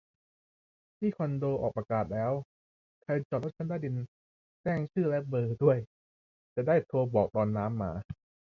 [0.97, 2.31] ที่คอนโดออกประกาศแล้ว
[3.03, 3.95] ใครจอดรถชั้นใต้ดิน
[4.61, 5.77] แจ้งชื่อและเบอร์ด้วย
[6.55, 7.91] จะได้โทรบอกตอนน้ำมา